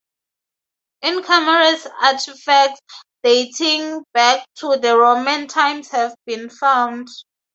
In 1.03 1.21
Kamares 1.21 1.85
artefacts 2.01 2.79
dating 3.21 4.03
back 4.15 4.47
to 4.55 4.75
the 4.77 4.97
Roman 4.97 5.45
times 5.45 5.89
have 5.89 6.15
been 6.25 6.49
found. 6.49 7.07